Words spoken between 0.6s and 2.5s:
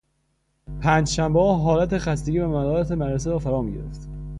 پنجشنبهها حالت خستگی و